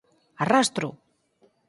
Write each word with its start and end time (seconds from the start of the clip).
_¡Arrastro! 0.41 0.87